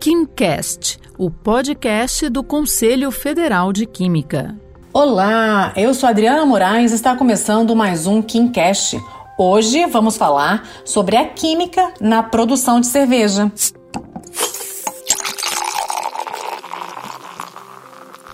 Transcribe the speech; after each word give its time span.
KimCast, 0.00 0.98
o 1.18 1.30
podcast 1.30 2.30
do 2.30 2.42
Conselho 2.42 3.10
Federal 3.10 3.70
de 3.70 3.84
Química. 3.84 4.56
Olá, 4.94 5.74
eu 5.76 5.92
sou 5.92 6.08
Adriana 6.08 6.46
Moraes 6.46 6.92
e 6.92 6.94
está 6.94 7.14
começando 7.14 7.76
mais 7.76 8.06
um 8.06 8.22
KimCast. 8.22 8.98
Hoje 9.38 9.84
vamos 9.84 10.16
falar 10.16 10.66
sobre 10.86 11.18
a 11.18 11.26
química 11.26 11.92
na 12.00 12.22
produção 12.22 12.80
de 12.80 12.86
cerveja. 12.86 13.52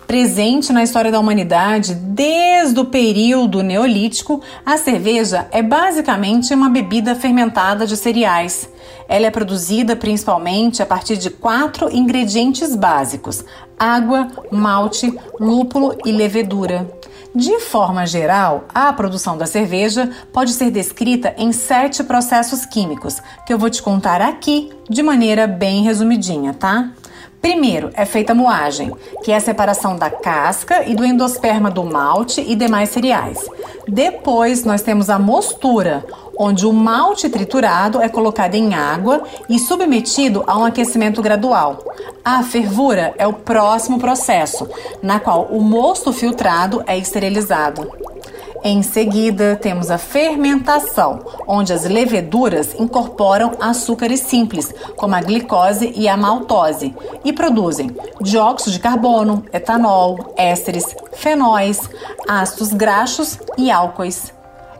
Presente 0.06 0.72
na 0.72 0.84
história 0.84 1.10
da 1.10 1.18
humanidade 1.18 1.92
desde 1.94 2.78
o 2.78 2.84
período 2.84 3.60
neolítico, 3.60 4.40
a 4.64 4.76
cerveja 4.76 5.48
é 5.50 5.60
basicamente 5.60 6.54
uma 6.54 6.70
bebida 6.70 7.16
fermentada 7.16 7.84
de 7.84 7.96
cereais. 7.96 8.68
Ela 9.08 9.26
é 9.26 9.30
produzida 9.32 9.96
principalmente 9.96 10.80
a 10.80 10.86
partir 10.86 11.16
de 11.16 11.28
quatro 11.28 11.92
ingredientes 11.92 12.76
básicos: 12.76 13.44
água, 13.76 14.28
malte, 14.48 15.12
lúpulo 15.40 15.96
e 16.04 16.12
levedura. 16.12 16.88
De 17.34 17.58
forma 17.58 18.06
geral, 18.06 18.64
a 18.72 18.92
produção 18.92 19.36
da 19.36 19.44
cerveja 19.44 20.08
pode 20.32 20.52
ser 20.52 20.70
descrita 20.70 21.34
em 21.36 21.50
sete 21.50 22.04
processos 22.04 22.64
químicos, 22.64 23.20
que 23.44 23.52
eu 23.52 23.58
vou 23.58 23.68
te 23.68 23.82
contar 23.82 24.22
aqui 24.22 24.70
de 24.88 25.02
maneira 25.02 25.48
bem 25.48 25.82
resumidinha, 25.82 26.54
tá? 26.54 26.92
Primeiro, 27.46 27.90
é 27.94 28.04
feita 28.04 28.32
a 28.32 28.34
moagem, 28.34 28.90
que 29.22 29.30
é 29.30 29.36
a 29.36 29.40
separação 29.40 29.96
da 29.96 30.10
casca 30.10 30.82
e 30.84 30.96
do 30.96 31.04
endosperma 31.04 31.70
do 31.70 31.84
malte 31.84 32.40
e 32.40 32.56
demais 32.56 32.88
cereais. 32.88 33.38
Depois, 33.86 34.64
nós 34.64 34.82
temos 34.82 35.08
a 35.08 35.16
mostura, 35.16 36.04
onde 36.36 36.66
o 36.66 36.72
malte 36.72 37.28
triturado 37.28 38.00
é 38.02 38.08
colocado 38.08 38.56
em 38.56 38.74
água 38.74 39.22
e 39.48 39.60
submetido 39.60 40.42
a 40.44 40.58
um 40.58 40.64
aquecimento 40.64 41.22
gradual. 41.22 41.84
A 42.24 42.42
fervura 42.42 43.14
é 43.16 43.28
o 43.28 43.32
próximo 43.32 44.00
processo, 44.00 44.68
na 45.00 45.20
qual 45.20 45.44
o 45.44 45.62
mosto 45.62 46.12
filtrado 46.12 46.82
é 46.84 46.98
esterilizado. 46.98 47.88
Em 48.62 48.82
seguida, 48.82 49.56
temos 49.56 49.90
a 49.90 49.98
fermentação, 49.98 51.20
onde 51.46 51.72
as 51.72 51.84
leveduras 51.84 52.74
incorporam 52.78 53.52
açúcares 53.60 54.20
simples, 54.20 54.74
como 54.96 55.14
a 55.14 55.20
glicose 55.20 55.92
e 55.94 56.08
a 56.08 56.16
maltose, 56.16 56.94
e 57.24 57.32
produzem 57.32 57.96
dióxido 58.20 58.72
de 58.72 58.80
carbono, 58.80 59.44
etanol, 59.52 60.34
ésteres, 60.36 60.96
fenóis, 61.12 61.88
ácidos 62.28 62.72
graxos 62.72 63.38
e 63.56 63.70
álcoois. 63.70 64.32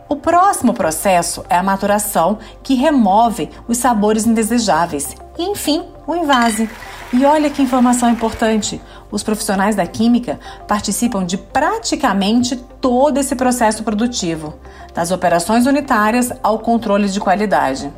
O 0.09 0.15
próximo 0.15 0.73
processo 0.73 1.43
é 1.49 1.57
a 1.57 1.63
maturação, 1.63 2.39
que 2.63 2.75
remove 2.75 3.49
os 3.67 3.77
sabores 3.77 4.25
indesejáveis. 4.25 5.15
E, 5.37 5.43
enfim, 5.43 5.83
o 6.05 6.15
invase. 6.15 6.69
E 7.13 7.23
olha 7.25 7.49
que 7.49 7.61
informação 7.61 8.09
importante: 8.09 8.81
os 9.09 9.23
profissionais 9.23 9.75
da 9.75 9.87
química 9.87 10.39
participam 10.67 11.25
de 11.25 11.37
praticamente 11.37 12.55
todo 12.55 13.17
esse 13.17 13.35
processo 13.35 13.83
produtivo, 13.83 14.55
das 14.93 15.11
operações 15.11 15.65
unitárias 15.65 16.31
ao 16.43 16.59
controle 16.59 17.07
de 17.07 17.19
qualidade. 17.19 17.91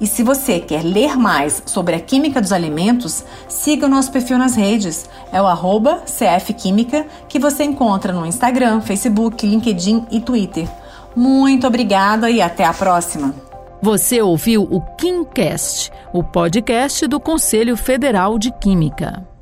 E 0.00 0.06
se 0.06 0.22
você 0.22 0.58
quer 0.58 0.82
ler 0.82 1.16
mais 1.16 1.62
sobre 1.66 1.94
a 1.94 2.00
química 2.00 2.40
dos 2.40 2.52
alimentos, 2.52 3.24
siga 3.48 3.86
o 3.86 3.88
nosso 3.88 4.10
perfil 4.10 4.38
nas 4.38 4.54
redes. 4.54 5.08
É 5.32 5.40
o 5.40 5.46
arroba 5.46 6.02
CFQuímica 6.06 7.06
que 7.28 7.38
você 7.38 7.64
encontra 7.64 8.12
no 8.12 8.26
Instagram, 8.26 8.80
Facebook, 8.80 9.46
LinkedIn 9.46 10.06
e 10.10 10.20
Twitter. 10.20 10.68
Muito 11.14 11.66
obrigada 11.66 12.28
e 12.28 12.42
até 12.42 12.64
a 12.64 12.74
próxima! 12.74 13.43
Você 13.84 14.22
ouviu 14.22 14.62
o 14.62 14.80
KimCast, 14.80 15.92
o 16.10 16.24
podcast 16.24 17.06
do 17.06 17.20
Conselho 17.20 17.76
Federal 17.76 18.38
de 18.38 18.50
Química. 18.50 19.33